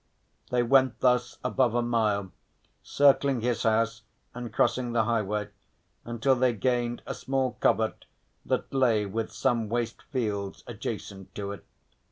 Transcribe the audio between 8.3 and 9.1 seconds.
that lay